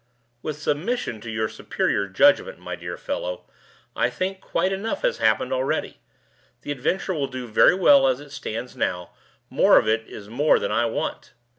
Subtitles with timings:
[0.41, 3.45] "With submission to your superior judgment, my dear fellow,
[3.95, 5.99] I think quite enough has happened already.
[6.63, 9.11] The adventure will do very well as it stands now;
[9.51, 11.33] more of it is more than I want."